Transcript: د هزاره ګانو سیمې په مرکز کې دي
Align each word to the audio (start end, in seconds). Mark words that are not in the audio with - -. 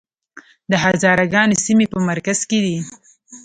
د 0.71 0.73
هزاره 0.83 1.25
ګانو 1.33 1.61
سیمې 1.65 1.85
په 1.93 1.99
مرکز 2.09 2.39
کې 2.49 2.59
دي 2.65 2.77